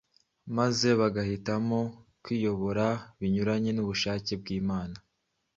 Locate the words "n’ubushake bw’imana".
3.73-4.97